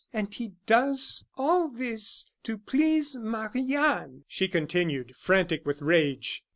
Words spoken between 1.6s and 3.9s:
this to please Marie